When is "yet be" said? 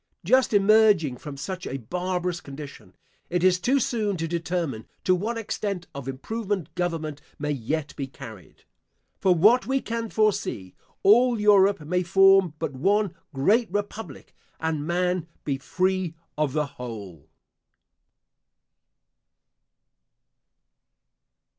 7.51-8.07